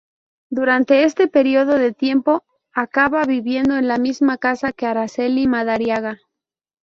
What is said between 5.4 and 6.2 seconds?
Madariaga.